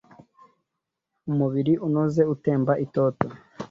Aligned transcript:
Umubiri 1.31 1.73
unoze 1.87 2.21
utemba 2.33 2.73
itoto 2.85 3.25